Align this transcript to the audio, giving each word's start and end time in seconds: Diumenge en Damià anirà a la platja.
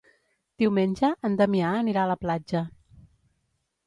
Diumenge 0.61 1.11
en 1.29 1.35
Damià 1.41 1.73
anirà 1.81 2.05
a 2.05 2.09
la 2.13 2.15
platja. 2.21 2.63